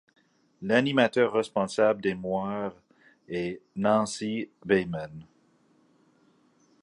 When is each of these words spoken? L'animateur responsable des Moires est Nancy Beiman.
L'animateur 0.63 1.31
responsable 1.31 2.01
des 2.01 2.15
Moires 2.15 2.73
est 3.29 3.61
Nancy 3.75 4.49
Beiman. 4.65 5.27